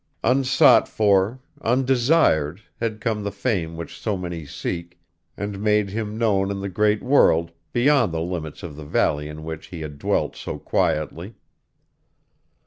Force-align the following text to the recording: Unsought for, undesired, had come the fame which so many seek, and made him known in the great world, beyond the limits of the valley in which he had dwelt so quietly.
Unsought 0.23 0.87
for, 0.87 1.41
undesired, 1.61 2.59
had 2.79 2.99
come 2.99 3.21
the 3.23 3.31
fame 3.31 3.77
which 3.77 3.99
so 3.99 4.17
many 4.17 4.47
seek, 4.47 4.99
and 5.37 5.61
made 5.61 5.89
him 5.91 6.17
known 6.17 6.49
in 6.49 6.59
the 6.59 6.69
great 6.69 7.03
world, 7.03 7.51
beyond 7.71 8.11
the 8.11 8.19
limits 8.19 8.63
of 8.63 8.75
the 8.75 8.83
valley 8.83 9.27
in 9.29 9.43
which 9.43 9.67
he 9.67 9.81
had 9.81 9.99
dwelt 9.99 10.35
so 10.35 10.57
quietly. 10.57 11.35